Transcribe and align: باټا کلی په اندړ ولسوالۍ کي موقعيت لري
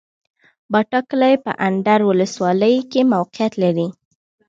باټا 0.71 0.99
کلی 1.09 1.35
په 1.45 1.51
اندړ 1.67 1.99
ولسوالۍ 2.09 2.75
کي 2.91 3.01
موقعيت 3.13 3.53
لري 3.63 3.87